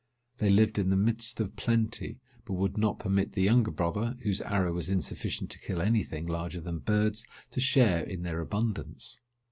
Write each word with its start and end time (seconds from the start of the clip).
They 0.39 0.49
lived 0.49 0.79
in 0.79 0.89
the 0.89 0.95
midst 0.95 1.39
of 1.39 1.55
plenty, 1.55 2.17
but 2.45 2.55
would 2.55 2.75
not 2.75 2.97
permit 2.97 3.33
the 3.33 3.43
younger 3.43 3.69
brother, 3.69 4.17
whose 4.23 4.41
arrow 4.41 4.73
was 4.73 4.89
insufficient 4.89 5.51
to 5.51 5.59
kill 5.59 5.79
any 5.79 6.03
thing 6.03 6.25
larger 6.25 6.59
than 6.59 6.79
birds, 6.79 7.23
to 7.51 7.61
share 7.61 7.99
in 7.99 8.23
their 8.23 8.41
abundance. 8.41 9.19